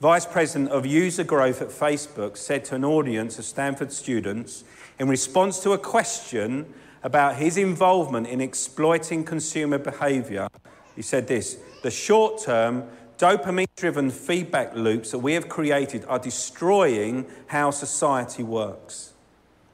[0.01, 4.65] Vice President of User Growth at Facebook, said to an audience of Stanford students
[4.99, 6.65] in response to a question
[7.03, 10.49] about his involvement in exploiting consumer behavior,
[10.97, 16.19] he said this The short term, dopamine driven feedback loops that we have created are
[16.19, 19.13] destroying how society works.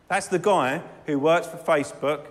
[0.09, 2.27] That's the guy who works for Facebook,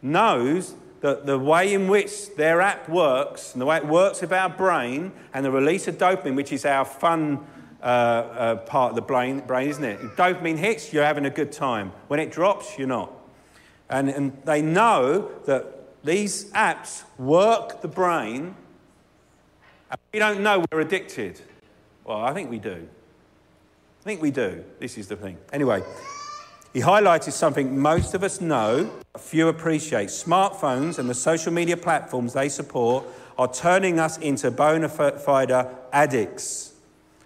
[0.00, 4.32] knows that the way in which their app works and the way it works with
[4.32, 7.44] our brain and the release of dopamine, which is our fun
[7.82, 10.00] uh, uh, part of the brain, brain, isn't it?
[10.16, 11.92] Dopamine hits, you're having a good time.
[12.06, 13.12] When it drops, you're not.
[13.90, 18.54] And, and they know that these apps work the brain,
[19.92, 21.40] and we don't know we're addicted.
[22.04, 22.88] Well, I think we do.
[24.00, 24.64] I think we do.
[24.80, 25.36] This is the thing.
[25.52, 25.82] Anyway,
[26.72, 30.08] he highlighted something most of us know, a few appreciate.
[30.08, 33.04] Smartphones and the social media platforms they support
[33.38, 35.52] are turning us into bona fide
[35.92, 36.72] addicts.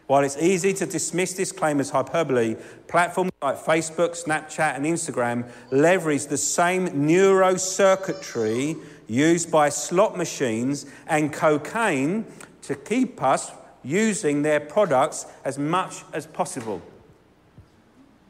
[0.09, 5.49] While it's easy to dismiss this claim as hyperbole, platforms like Facebook, Snapchat, and Instagram
[5.71, 8.77] leverage the same neurocircuitry
[9.09, 12.25] used by slot machines and cocaine
[12.67, 13.53] to keep us
[13.83, 16.83] using their products as much as possible.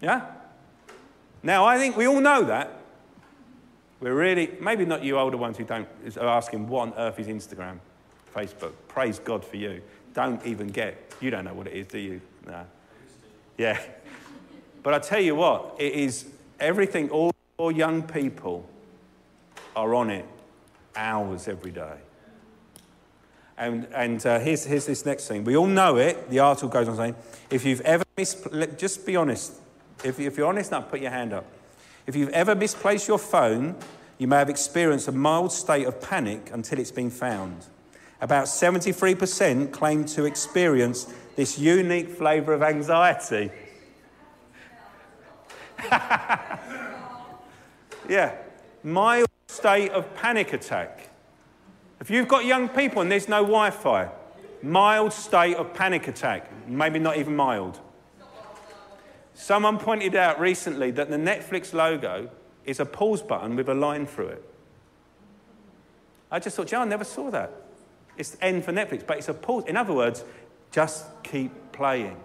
[0.00, 0.26] Yeah?
[1.42, 2.82] Now, I think we all know that.
[4.00, 7.28] We're really, maybe not you older ones who don't, are asking what on earth is
[7.28, 7.78] Instagram,
[8.34, 8.72] Facebook.
[8.88, 9.80] Praise God for you.
[10.12, 12.20] Don't even get, you don't know what it is, do you?
[12.46, 12.66] No.
[13.56, 13.80] Yeah.
[14.82, 16.26] But I tell you what, it is
[16.60, 18.68] everything, all, all young people
[19.74, 20.26] are on it
[20.94, 21.96] hours every day.
[23.58, 25.44] And, and uh, here's, here's this next thing.
[25.44, 26.28] We all know it.
[26.28, 27.16] The article goes on saying,
[27.50, 29.54] if you've ever mispl- just be honest,
[30.04, 31.46] if, if you're honest enough, put your hand up.
[32.06, 33.74] If you've ever misplaced your phone,
[34.18, 37.66] you may have experienced a mild state of panic until it's been found.
[38.20, 43.50] About 73% claim to experience this unique flavour of anxiety.
[48.08, 48.36] yeah,
[48.82, 51.05] mild state of panic attack.
[52.00, 54.10] If you've got young people and there's no Wi Fi,
[54.62, 57.80] mild state of panic attack, maybe not even mild.
[59.34, 62.30] Someone pointed out recently that the Netflix logo
[62.64, 64.42] is a pause button with a line through it.
[66.30, 67.52] I just thought, John, I never saw that.
[68.16, 69.64] It's N for Netflix, but it's a pause.
[69.66, 70.24] In other words,
[70.72, 72.16] just keep playing.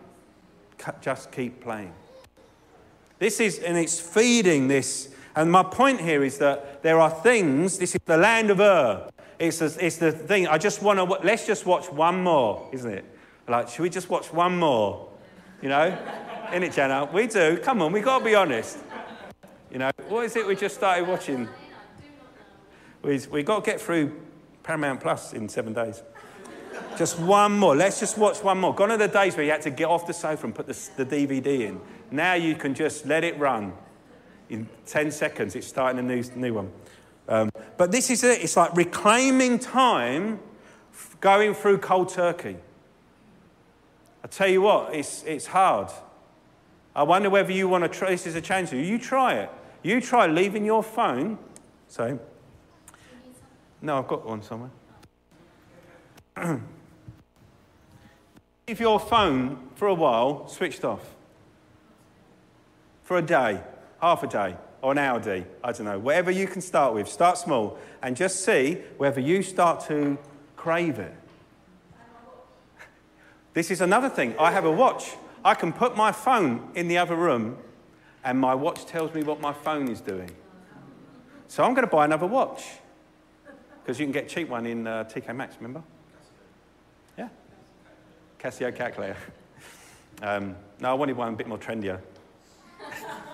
[1.01, 1.93] Just keep playing.
[3.19, 5.09] This is, and it's feeding this.
[5.35, 9.09] And my point here is that there are things, this is the land of Ur.
[9.41, 12.93] It's, a, it's the thing, I just want to, let's just watch one more, isn't
[12.93, 13.03] it?
[13.47, 15.09] Like, should we just watch one more?
[15.63, 15.97] You know?
[16.53, 17.09] In it, Jenna?
[17.11, 17.57] We do.
[17.57, 18.77] Come on, we've got to be honest.
[19.71, 21.49] You know, what is it we just started watching?
[23.01, 24.15] We've, we've got to get through
[24.61, 26.03] Paramount Plus in seven days.
[26.95, 27.75] Just one more.
[27.75, 28.75] Let's just watch one more.
[28.75, 31.03] Gone are the days where you had to get off the sofa and put the,
[31.03, 31.81] the DVD in.
[32.11, 33.73] Now you can just let it run.
[34.49, 36.71] In 10 seconds, it's starting a new, new one.
[37.27, 38.41] Um, but this is it.
[38.41, 40.39] It's like reclaiming time
[41.19, 42.57] going through cold turkey.
[44.23, 45.89] I tell you what, it's, it's hard.
[46.95, 48.83] I wonder whether you want to try, this is a challenge to you.
[48.83, 49.49] You try it.
[49.83, 51.37] You try leaving your phone.
[51.87, 52.19] So,
[53.81, 54.69] no, I've got one somewhere.
[58.67, 61.15] Leave your phone for a while switched off.
[63.01, 63.59] for a day,
[64.01, 65.45] half a day, or an day.
[65.63, 65.99] I don't know.
[65.99, 70.17] Whatever you can start with, start small and just see whether you start to
[70.55, 71.13] crave it.
[73.53, 74.35] This is another thing.
[74.39, 75.11] I have a watch.
[75.43, 77.57] I can put my phone in the other room
[78.23, 80.31] and my watch tells me what my phone is doing.
[81.47, 82.63] So I'm going to buy another watch
[83.83, 85.83] because you can get a cheap one in uh, TK Maxx, remember?
[87.17, 87.29] Yeah.
[88.39, 89.17] Casio calculator.
[90.23, 91.99] Um, no, I wanted one a bit more trendier.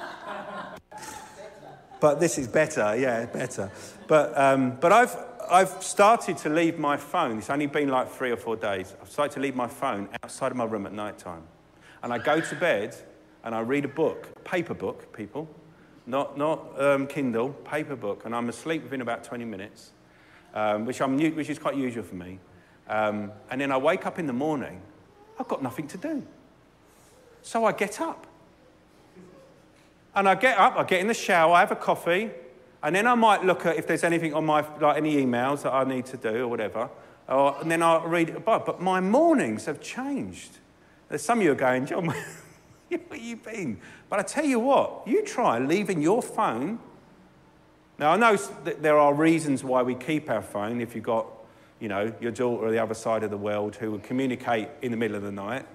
[1.99, 3.71] but this is better, yeah, better.
[4.07, 5.15] But, um, but I've,
[5.49, 7.37] I've started to leave my phone.
[7.37, 8.93] It's only been like three or four days.
[9.01, 11.43] I've started to leave my phone outside of my room at night time.
[12.03, 12.95] And I go to bed
[13.43, 15.47] and I read a book, a paper book, people,
[16.05, 18.25] not, not um, Kindle, paper book.
[18.25, 19.91] And I'm asleep within about 20 minutes,
[20.53, 22.39] um, which, I'm, which is quite usual for me.
[22.87, 24.81] Um, and then I wake up in the morning,
[25.39, 26.25] I've got nothing to do.
[27.41, 28.27] So I get up.
[30.17, 32.31] And I get up, I get in the shower, I have a coffee,
[32.81, 35.71] and then I might look at if there's anything on my, like any emails that
[35.71, 36.89] I need to do or whatever.
[37.29, 38.37] Or, and then I'll read it.
[38.37, 38.65] above.
[38.65, 40.57] But my mornings have changed.
[41.07, 42.17] There's some of you are going, John, where
[42.89, 43.79] have you been?
[44.09, 46.79] But I tell you what, you try leaving your phone.
[47.99, 51.27] Now, I know that there are reasons why we keep our phone if you've got,
[51.79, 54.89] you know, your daughter on the other side of the world who will communicate in
[54.89, 55.67] the middle of the night.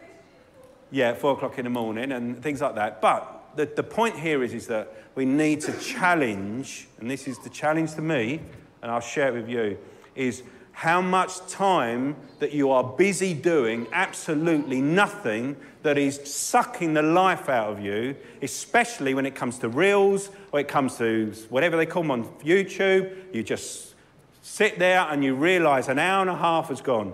[0.90, 3.00] Yeah, four o'clock in the morning and things like that.
[3.00, 7.38] But the, the point here is, is that we need to challenge, and this is
[7.38, 8.40] the challenge to me,
[8.80, 9.78] and I'll share it with you,
[10.14, 17.02] is how much time that you are busy doing absolutely nothing that is sucking the
[17.02, 21.76] life out of you, especially when it comes to reels or it comes to whatever
[21.76, 23.14] they call them on YouTube.
[23.34, 23.94] You just
[24.40, 27.12] sit there and you realize an hour and a half has gone.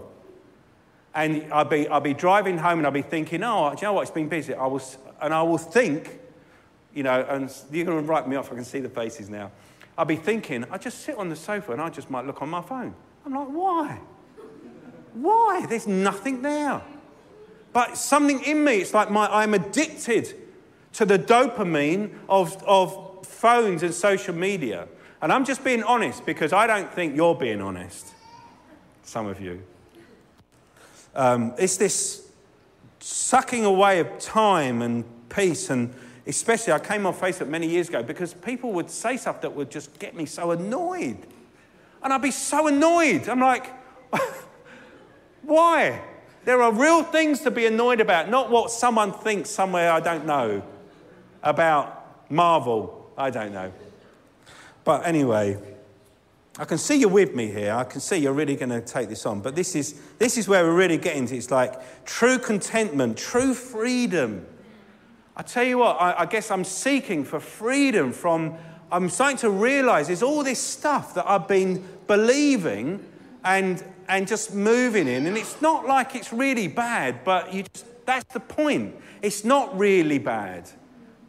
[1.15, 3.95] And I'll be, I'll be driving home and I'll be thinking, oh, do you know
[3.95, 4.03] what?
[4.03, 4.55] It's been busy.
[4.55, 4.83] I will,
[5.21, 6.21] and I will think,
[6.99, 8.51] you know, and you're going to write me off.
[8.51, 9.53] I can see the faces now.
[9.97, 12.49] I'll be thinking, I just sit on the sofa and I just might look on
[12.49, 12.93] my phone.
[13.25, 14.01] I'm like, why?
[15.15, 15.65] Why?
[15.69, 16.83] There's nothing there.
[17.73, 20.35] But something in me, it's like my, I'm addicted
[20.95, 24.89] to the dopamine of, of phones and social media.
[25.23, 28.09] And I'm just being honest because I don't think you're being honest.
[29.05, 29.63] Some of you.
[31.15, 32.29] Um, it's this
[32.99, 35.71] sucking away of time and peace.
[35.71, 35.95] And
[36.29, 39.71] especially, I came on Facebook many years ago because people would say stuff that would
[39.71, 41.17] just get me so annoyed.
[42.03, 43.29] And I'd be so annoyed.
[43.29, 43.73] I'm like,
[45.43, 46.03] why?
[46.45, 50.27] There are real things to be annoyed about, not what someone thinks somewhere I don't
[50.27, 50.63] know
[51.43, 53.11] about Marvel.
[53.17, 53.73] I don't know.
[54.85, 55.59] But anyway,
[56.59, 57.73] I can see you're with me here.
[57.73, 59.41] I can see you're really going to take this on.
[59.41, 61.37] But this is, this is where we're really getting to.
[61.37, 64.47] It's like true contentment, true freedom.
[65.39, 68.57] I tell you what, I, I guess I'm seeking for freedom from,
[68.91, 73.05] I'm starting to realize there's all this stuff that I've been believing
[73.45, 75.27] and, and just moving in.
[75.27, 78.97] And it's not like it's really bad, but you just, that's the point.
[79.23, 80.69] It's not really bad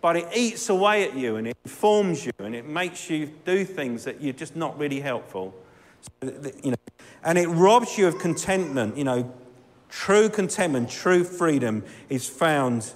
[0.02, 3.66] but it eats away at you and it informs you and it makes you do
[3.66, 5.54] things that you're just not really helpful.
[6.02, 6.78] So, you know,
[7.24, 8.98] and it robs you of contentment.
[8.98, 9.34] You know,
[9.90, 12.94] true contentment, true freedom is found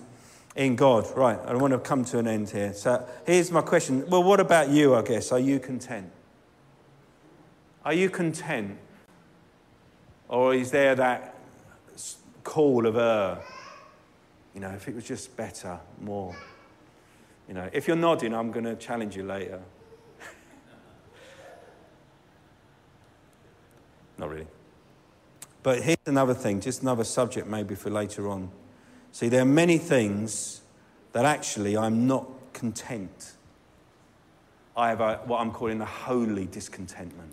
[0.56, 1.08] in God.
[1.16, 2.74] Right, I want to come to an end here.
[2.74, 4.08] So here's my question.
[4.08, 5.32] Well, what about you, I guess?
[5.32, 6.12] Are you content?
[7.86, 8.78] Are you content?
[10.30, 11.36] Or is there that
[12.44, 13.36] call of, uh,
[14.54, 16.36] you know, if it was just better, more?
[17.48, 19.62] You know, if you're nodding, I'm going to challenge you later.
[24.18, 24.48] Not really.
[25.62, 28.50] But here's another thing, just another subject maybe for later on.
[29.14, 30.62] See, there are many things
[31.12, 33.34] that actually I'm not content.
[34.76, 37.32] I have a, what I'm calling a holy discontentment.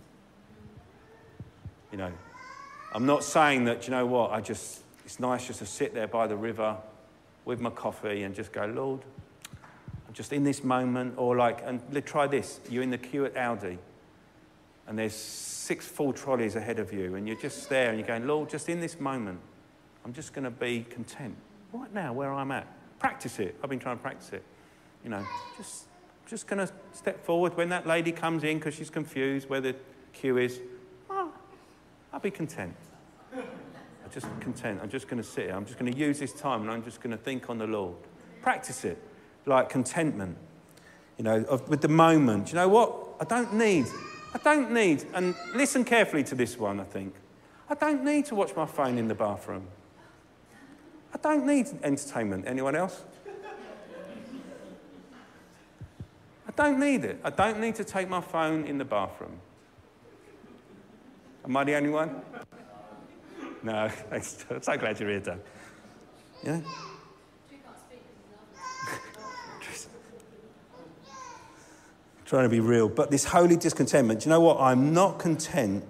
[1.90, 2.12] You know,
[2.92, 6.06] I'm not saying that, you know what, I just, it's nice just to sit there
[6.06, 6.76] by the river
[7.46, 9.00] with my coffee and just go, Lord,
[10.06, 13.34] I'm just in this moment, or like, and try this you're in the queue at
[13.34, 13.78] Aldi,
[14.86, 18.26] and there's six full trolleys ahead of you, and you're just there and you're going,
[18.26, 19.40] Lord, just in this moment,
[20.04, 21.36] I'm just going to be content
[21.72, 22.66] right now where I'm at.
[22.98, 23.56] Practice it.
[23.62, 24.42] I've been trying to practice it.
[25.04, 25.24] You know,
[25.56, 25.86] just,
[26.26, 29.74] just going to step forward when that lady comes in because she's confused where the
[30.12, 30.60] queue is.
[31.08, 31.32] Oh,
[32.12, 32.74] I'll be content.
[33.34, 34.80] I'm just content.
[34.82, 35.54] I'm just going to sit here.
[35.54, 37.66] I'm just going to use this time and I'm just going to think on the
[37.66, 37.96] Lord.
[38.42, 39.02] Practice it
[39.46, 40.36] like contentment,
[41.16, 42.50] you know, of, with the moment.
[42.50, 43.14] You know what?
[43.20, 43.86] I don't need,
[44.34, 47.14] I don't need, and listen carefully to this one, I think.
[47.68, 49.66] I don't need to watch my phone in the bathroom.
[51.12, 52.46] I don't need entertainment.
[52.46, 53.02] Anyone else?
[56.46, 57.20] I don't need it.
[57.22, 59.38] I don't need to take my phone in the bathroom.
[61.44, 62.22] Am I the only one?
[63.62, 63.90] No.
[64.10, 65.40] I'm so glad you're here, Doug.
[66.42, 66.60] Yeah?
[72.24, 72.88] Trying to be real.
[72.88, 74.60] But this holy discontentment, do you know what?
[74.60, 75.84] I'm not content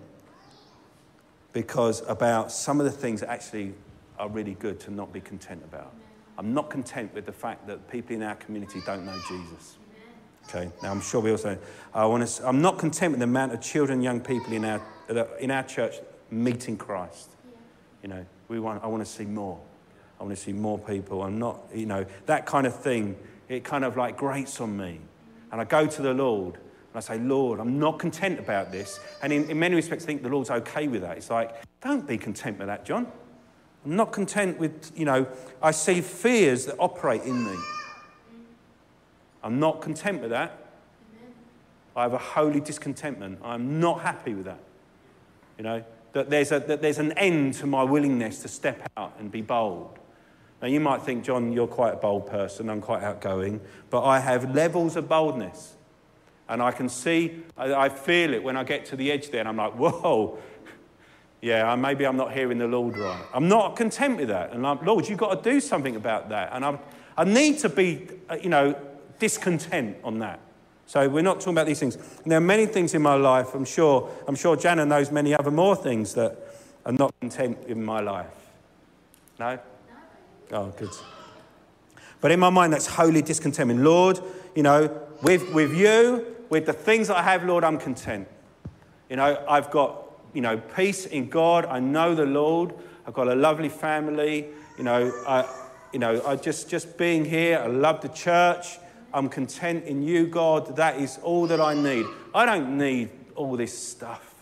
[1.52, 3.74] because about some of the things that actually
[4.20, 5.92] are really good to not be content about.
[6.38, 9.78] I'm not content with the fact that people in our community don't know Jesus.
[10.48, 11.56] Okay, now I'm sure we also,
[11.94, 14.80] I want to, I'm not content with the amount of children, young people in our,
[15.38, 15.96] in our church
[16.30, 17.30] meeting Christ.
[18.02, 19.58] You know, we want, I want to see more.
[20.18, 21.22] I want to see more people.
[21.22, 23.16] I'm not, you know, that kind of thing,
[23.48, 25.00] it kind of like grates on me.
[25.50, 29.00] And I go to the Lord and I say, Lord, I'm not content about this.
[29.22, 31.16] And in, in many respects, I think the Lord's okay with that.
[31.16, 33.06] It's like, don't be content with that, John.
[33.84, 35.26] I'm not content with, you know,
[35.62, 37.56] I see fears that operate in me.
[39.42, 40.56] I'm not content with that.
[41.96, 43.40] I have a holy discontentment.
[43.42, 44.60] I'm not happy with that.
[45.58, 49.14] You know, that there's, a, that there's an end to my willingness to step out
[49.18, 49.98] and be bold.
[50.60, 54.20] Now, you might think, John, you're quite a bold person, I'm quite outgoing, but I
[54.20, 55.74] have levels of boldness.
[56.48, 59.40] And I can see, I, I feel it when I get to the edge there,
[59.40, 60.38] and I'm like, whoa,
[61.42, 63.24] yeah, maybe I'm not hearing the Lord right.
[63.32, 64.52] I'm not content with that.
[64.52, 66.50] And I'm, Lord, you've got to do something about that.
[66.52, 66.78] And I'm,
[67.16, 68.76] I need to be, uh, you know,
[69.18, 70.40] discontent on that.
[70.86, 71.94] So we're not talking about these things.
[71.94, 75.34] And there are many things in my life, I'm sure, I'm sure Jana knows many
[75.34, 76.36] other more things that
[76.84, 78.26] are not content in my life.
[79.38, 79.58] No?
[80.52, 80.90] Oh, good.
[82.20, 83.80] But in my mind, that's holy discontentment.
[83.80, 84.20] Lord,
[84.54, 88.28] you know, with, with you, with the things that I have, Lord, I'm content.
[89.08, 89.99] You know, I've got,
[90.32, 91.66] you know, peace in God.
[91.66, 92.74] I know the Lord.
[93.06, 94.46] I've got a lovely family.
[94.78, 95.48] You know, I,
[95.92, 98.78] you know, I just, just being here, I love the church.
[99.12, 100.76] I'm content in you, God.
[100.76, 102.06] That is all that I need.
[102.34, 104.34] I don't need all this stuff.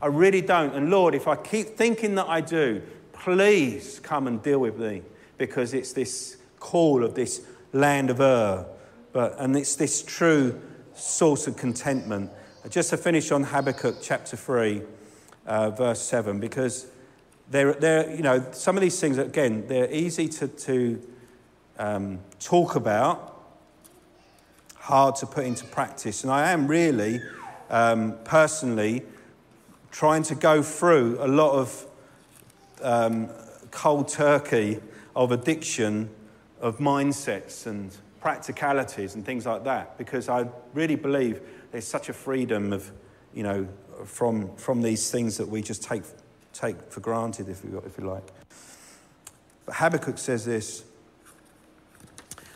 [0.00, 0.74] I really don't.
[0.74, 5.02] And Lord, if I keep thinking that I do, please come and deal with me
[5.38, 8.66] because it's this call of this land of Ur.
[9.12, 10.60] But, and it's this true
[10.94, 12.30] source of contentment.
[12.68, 14.82] Just to finish on Habakkuk chapter 3,
[15.46, 16.86] uh, verse 7, because
[17.50, 21.02] they're, they're, you know, some of these things, again, they're easy to, to
[21.78, 23.40] um, talk about,
[24.76, 26.24] hard to put into practice.
[26.24, 27.20] And I am really,
[27.70, 29.02] um, personally,
[29.90, 31.86] trying to go through a lot of
[32.80, 33.28] um,
[33.70, 34.80] cold turkey
[35.14, 36.08] of addiction,
[36.60, 41.40] of mindsets and practicalities and things like that, because I really believe
[41.70, 42.90] there's such a freedom of,
[43.34, 43.68] you know,
[44.04, 46.02] from, from these things that we just take,
[46.52, 48.26] take for granted, if you, if you like.
[49.66, 50.84] But Habakkuk says this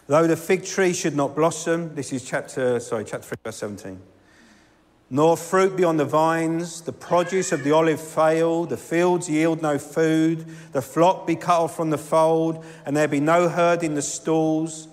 [0.06, 4.00] Though the fig tree should not blossom, this is chapter, sorry, chapter 3, verse 17.
[5.08, 9.62] Nor fruit be on the vines, the produce of the olive fail, the fields yield
[9.62, 13.84] no food, the flock be cut off from the fold, and there be no herd
[13.84, 14.88] in the stalls.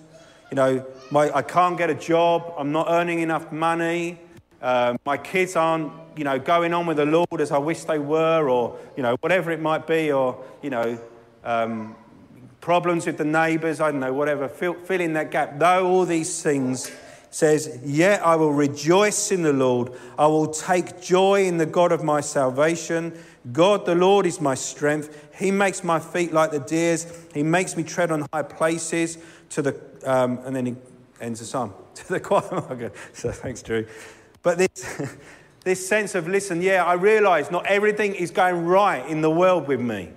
[0.50, 4.20] You know, my, I can't get a job, I'm not earning enough money,
[4.62, 7.98] uh, my kids aren't, you know, going on with the Lord as I wish they
[7.98, 10.98] were, or, you know, whatever it might be, or, you know,
[11.44, 11.96] um,
[12.60, 15.58] problems with the neighbours, I don't know, whatever, fill, fill in that gap.
[15.58, 16.90] Though all these things
[17.30, 19.92] says, Yet I will rejoice in the Lord.
[20.18, 23.12] I will take joy in the God of my salvation.
[23.52, 25.30] God the Lord is my strength.
[25.36, 27.06] He makes my feet like the deer's.
[27.34, 29.18] He makes me tread on high places
[29.50, 30.76] to the, um, and then he
[31.20, 32.92] ends the psalm, to the choir.
[33.12, 33.86] so thanks, Drew.
[34.42, 35.00] But this,
[35.64, 39.66] this sense of, listen, yeah, I realize not everything is going right in the world
[39.66, 40.10] with me.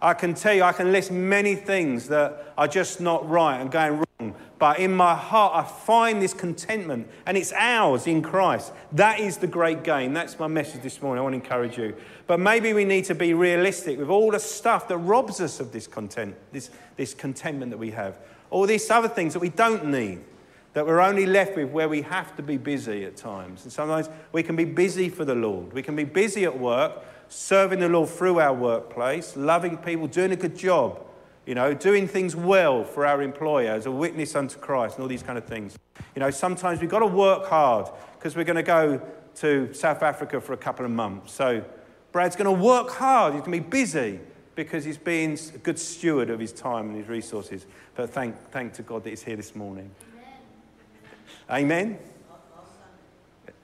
[0.00, 3.70] I can tell you, I can list many things that are just not right and
[3.70, 4.34] going wrong.
[4.58, 8.72] But in my heart, I find this contentment, and it's ours in Christ.
[8.92, 10.12] That is the great gain.
[10.12, 11.20] That's my message this morning.
[11.20, 11.96] I want to encourage you.
[12.26, 15.72] But maybe we need to be realistic with all the stuff that robs us of
[15.72, 18.18] this content, this, this contentment that we have.
[18.50, 20.20] All these other things that we don't need,
[20.78, 23.64] that we're only left with where we have to be busy at times.
[23.64, 25.72] And sometimes we can be busy for the Lord.
[25.72, 30.30] We can be busy at work serving the Lord through our workplace, loving people, doing
[30.30, 31.04] a good job,
[31.46, 35.08] you know, doing things well for our employer as a witness unto Christ and all
[35.08, 35.76] these kind of things.
[36.14, 39.02] You know, sometimes we've got to work hard because we're going to go
[39.40, 41.32] to South Africa for a couple of months.
[41.32, 41.64] So
[42.12, 43.32] Brad's going to work hard.
[43.34, 44.20] He's going to be busy
[44.54, 47.66] because he's being a good steward of his time and his resources.
[47.96, 49.90] But thank, thank to God that he's here this morning.
[51.50, 51.98] Amen.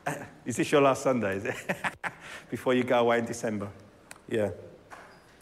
[0.46, 1.54] Is this your last Sunday?
[2.50, 3.68] Before you go away in December.
[4.28, 4.50] Yeah.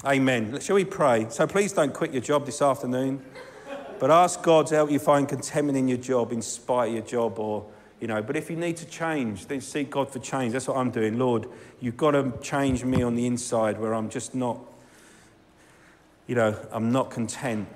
[0.04, 0.58] Amen.
[0.60, 1.26] Shall we pray?
[1.28, 3.24] So please don't quit your job this afternoon,
[4.00, 7.04] but ask God to help you find contentment in your job in spite of your
[7.04, 7.66] job or,
[8.00, 10.54] You know, but if you need to change, then seek God for change.
[10.54, 11.20] That's what I'm doing.
[11.20, 11.46] Lord,
[11.78, 14.58] you've got to change me on the inside where I'm just not,
[16.26, 17.68] you know, I'm not content.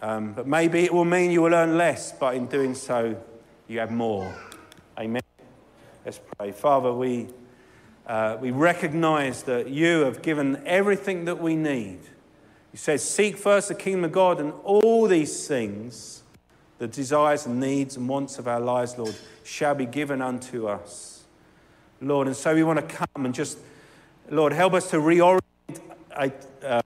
[0.00, 3.20] Um, but maybe it will mean you will earn less, but in doing so,
[3.68, 4.34] you have more.
[4.98, 5.22] Amen.
[6.04, 6.52] Let's pray.
[6.52, 7.28] Father, we,
[8.06, 11.98] uh, we recognize that you have given everything that we need.
[12.72, 16.22] You said, Seek first the kingdom of God, and all these things,
[16.78, 19.14] the desires and needs and wants of our lives, Lord,
[19.44, 21.24] shall be given unto us.
[22.00, 23.58] Lord, and so we want to come and just,
[24.30, 25.40] Lord, help us to reorient,
[26.16, 26.30] uh,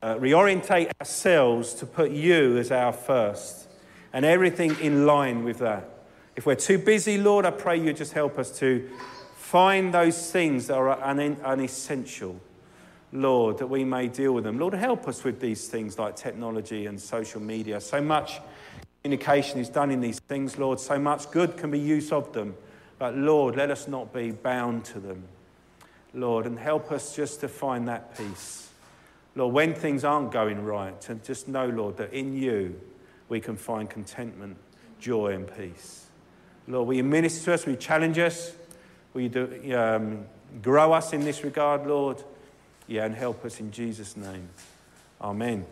[0.02, 3.68] reorientate ourselves to put you as our first
[4.12, 5.91] and everything in line with that.
[6.34, 8.88] If we're too busy, Lord, I pray you just help us to
[9.36, 12.40] find those things that are unessential,
[13.12, 14.58] Lord, that we may deal with them.
[14.58, 17.82] Lord, help us with these things like technology and social media.
[17.82, 18.40] So much
[19.02, 20.80] communication is done in these things, Lord.
[20.80, 22.54] So much good can be used of them.
[22.98, 25.24] But Lord, let us not be bound to them,
[26.14, 28.70] Lord, and help us just to find that peace.
[29.34, 32.80] Lord, when things aren't going right, to just know, Lord, that in you
[33.28, 34.56] we can find contentment,
[34.98, 36.01] joy, and peace.
[36.68, 37.66] Lord, will you minister to us?
[37.66, 38.52] Will you challenge us?
[39.14, 40.24] Will you do, um,
[40.62, 42.22] grow us in this regard, Lord?
[42.86, 44.48] Yeah, and help us in Jesus' name.
[45.20, 45.66] Amen.